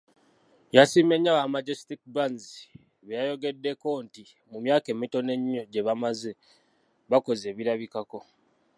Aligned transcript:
Yasiimye 0.75 1.15
nnyo 1.17 1.31
aba 1.33 1.53
Majestic 1.55 2.01
Brands 2.13 2.45
beyayogeddeko 3.05 3.89
nti 4.05 4.23
mu 4.51 4.57
myaka 4.65 4.87
emitono 4.95 5.29
ennyo 5.37 5.63
gye 5.71 5.81
bamaze, 5.87 6.31
bakoze 7.11 7.43
ebirabikako. 7.51 8.19